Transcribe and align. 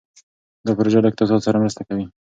دا 0.65 0.71
پروژه 0.77 0.99
له 1.01 1.09
اقتصاد 1.11 1.39
سره 1.47 1.61
مرسته 1.63 1.81
کوي. 1.87 2.05